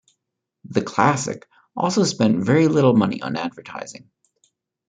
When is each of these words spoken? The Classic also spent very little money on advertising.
The 0.65 0.81
Classic 0.81 1.47
also 1.77 2.03
spent 2.05 2.43
very 2.43 2.67
little 2.67 2.95
money 2.97 3.21
on 3.21 3.35
advertising. 3.35 4.09